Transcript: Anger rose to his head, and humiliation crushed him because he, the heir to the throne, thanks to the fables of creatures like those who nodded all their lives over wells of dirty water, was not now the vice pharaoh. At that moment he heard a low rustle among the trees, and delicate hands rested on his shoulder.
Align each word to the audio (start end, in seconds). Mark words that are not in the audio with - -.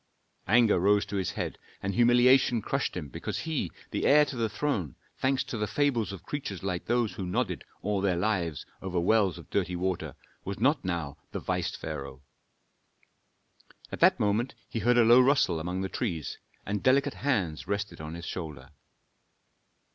Anger 0.47 0.79
rose 0.79 1.05
to 1.05 1.15
his 1.17 1.29
head, 1.33 1.59
and 1.83 1.93
humiliation 1.93 2.59
crushed 2.59 2.97
him 2.97 3.07
because 3.09 3.41
he, 3.41 3.71
the 3.91 4.07
heir 4.07 4.25
to 4.25 4.35
the 4.35 4.49
throne, 4.49 4.95
thanks 5.19 5.43
to 5.43 5.59
the 5.59 5.67
fables 5.67 6.11
of 6.11 6.23
creatures 6.23 6.63
like 6.63 6.85
those 6.85 7.13
who 7.13 7.23
nodded 7.27 7.63
all 7.83 8.01
their 8.01 8.15
lives 8.15 8.65
over 8.81 8.99
wells 8.99 9.37
of 9.37 9.51
dirty 9.51 9.75
water, 9.75 10.15
was 10.43 10.59
not 10.59 10.83
now 10.83 11.17
the 11.33 11.39
vice 11.39 11.75
pharaoh. 11.75 12.23
At 13.91 13.99
that 13.99 14.19
moment 14.19 14.55
he 14.67 14.79
heard 14.79 14.97
a 14.97 15.03
low 15.05 15.21
rustle 15.21 15.59
among 15.59 15.81
the 15.81 15.87
trees, 15.87 16.39
and 16.65 16.81
delicate 16.81 17.13
hands 17.21 17.67
rested 17.67 18.01
on 18.01 18.15
his 18.15 18.25
shoulder. 18.25 18.71